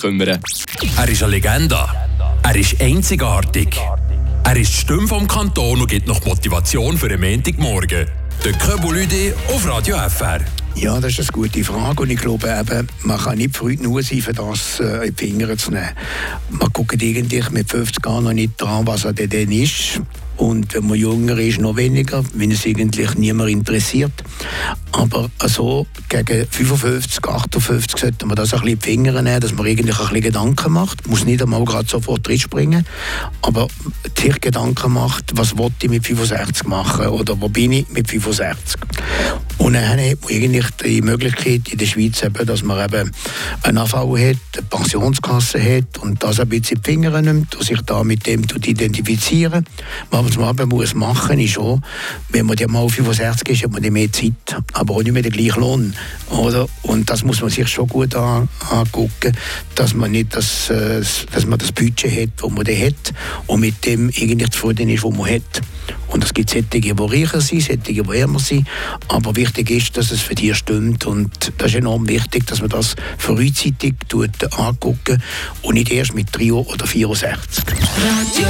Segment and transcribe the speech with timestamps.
[0.00, 0.40] kümmern.
[0.96, 1.78] Er ist eine Legende.
[2.42, 3.76] Er ist einzigartig.
[4.44, 8.06] Er ist die Stimme vom Kanton und gibt noch Motivation für den Montagmorgen.
[8.44, 10.40] Der Köbulüde auf Radio FR.
[10.74, 14.02] Ja, das ist eine gute Frage und ich glaube eben, man kann nicht früh nur
[14.02, 15.90] sein, für das äh, in die Finger zu nehmen.
[16.50, 20.00] Man guckt eigentlich mit 50 Jahren noch nicht dran, was er denn ist.
[20.38, 24.12] Und wenn man jünger ist, noch weniger, wenn es eigentlich niemand interessiert.
[24.92, 29.52] Aber also gegen 55, 58 sollte man das ein bisschen in die Finger nehmen, dass
[29.52, 31.08] man eigentlich ein bisschen Gedanken macht.
[31.08, 32.86] Muss nicht einmal gerade sofort springen,
[33.42, 33.66] aber
[34.16, 38.80] sich Gedanken macht, was wollte ich mit 65 machen oder wo bin ich mit 65.
[39.58, 43.10] Und dann hat man eigentlich die Möglichkeit in der Schweiz, eben, dass man eben
[43.64, 47.64] eine AV hat, eine Pensionskasse hat und das ein bisschen in die Finger nimmt und
[47.64, 49.66] sich da mit dem identifizieren.
[50.10, 51.80] Was man aber muss machen ist auch,
[52.28, 54.32] wenn man ja mal 65 ist, hat man mehr Zeit,
[54.74, 55.94] aber auch nicht mehr den gleichen Lohn.
[56.30, 56.68] Oder?
[56.82, 59.36] Und das muss man sich schon gut an, angucken,
[59.74, 61.02] dass man nicht das, äh,
[61.32, 63.14] dass man das Budget hat, das man hat
[63.46, 65.62] und mit dem eigentlich zufrieden ist, was man hat.
[66.08, 68.66] Und es gibt solche, die reicher sind, solche, die ärmer sind.
[69.08, 71.06] Aber wichtig ist, dass es für die stimmt.
[71.06, 75.22] Und das ist enorm wichtig, dass man das frühzeitig tut, angucken
[75.62, 77.64] und nicht erst mit 3 oder 64.
[77.66, 78.46] Radio